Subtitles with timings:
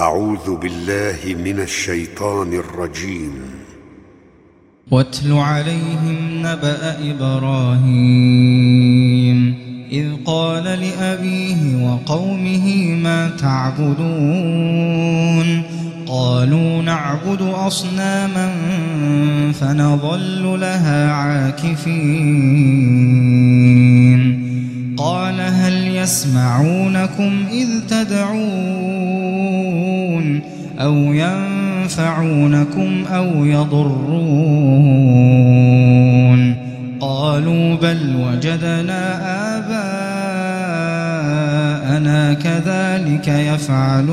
[0.00, 3.32] أعوذ بالله من الشيطان الرجيم.
[4.90, 7.94] واتل عليهم نبأ إبراهيم
[9.92, 13.92] إذ قال لأبيه وقومه ما تعبدون؟
[16.06, 18.52] قالوا نعبد أصناما
[19.52, 22.30] فنظل لها عاكفين.
[24.96, 29.09] قال هل يسمعونكم إذ تدعون؟
[30.80, 34.00] أو ينفعونكم أو يضرون.
[37.00, 39.20] قالوا بل وجدنا
[39.58, 40.60] آباءنا
[42.34, 44.10] كذلك يفعلون.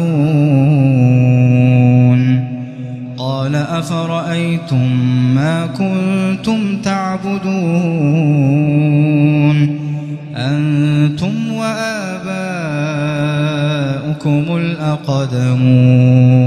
[3.17, 4.95] قال أفرأيتم
[5.35, 7.47] ما كنتم تعبدون؟
[10.35, 12.17] أنتم وآباؤكم
[14.57, 16.46] الأقدمون.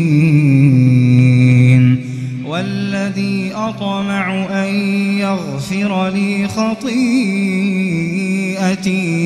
[2.61, 4.75] والذي أطمع أن
[5.19, 6.99] يغفر لي خطيئتي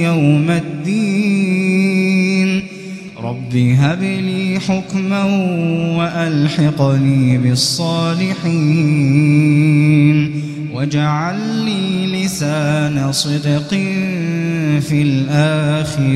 [0.03, 1.83] يوم الدين
[3.17, 5.23] رب هب لي حكما
[5.97, 8.35] وألحقني بالصالحين
[10.73, 13.69] واجعل لي لسان صدق
[14.79, 16.15] في الآخرين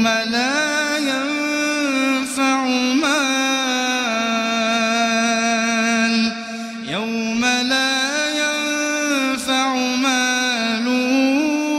[0.00, 2.64] يوم لا ينفع
[3.04, 3.20] مال.
[6.88, 8.00] يوم لا
[8.42, 10.86] ينفع مال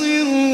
[0.00, 0.53] ينتصرون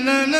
[0.00, 0.39] No, no.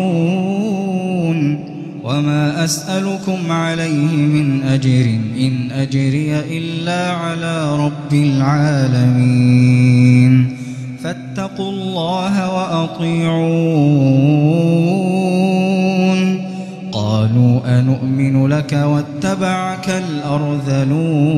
[2.04, 9.48] وما أسألكم عليه من أجر إن أجري إلا على رب العالمين.
[11.04, 13.68] فاتقوا الله وأطيعون.
[16.92, 21.37] قالوا أنؤمن لك واتبعك الأرذلون.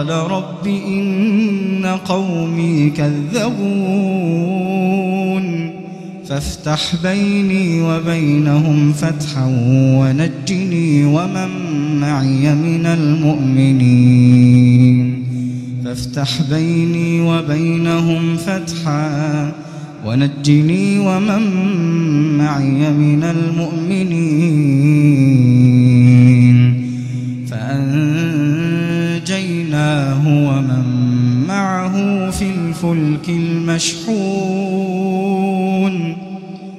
[0.00, 3.60] قال رب إن قومي كذبون
[6.26, 9.46] فافتح بيني وبينهم فتحا
[10.00, 11.48] ونجني ومن
[12.00, 14.30] معي من المؤمنين
[15.84, 19.52] فافتح بيني وبينهم فتحا
[20.06, 21.42] ونجني ومن
[22.38, 25.10] معي من المؤمنين
[29.70, 30.84] فأنجيناه ومن
[31.48, 34.16] معه في الفلك المشحون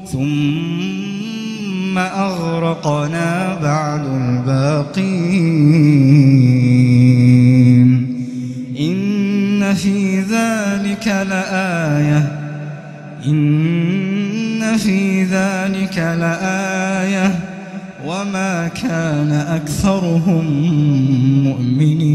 [0.05, 5.11] ثم أغرقنا بعد الباقين
[8.79, 12.37] إن في ذلك لآية
[13.25, 17.51] إن في ذلك لآية
[18.05, 20.45] وما كان أكثرهم
[21.43, 22.10] مؤمنين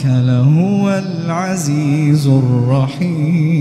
[0.00, 3.59] ربك لهو العزيز الرحيم.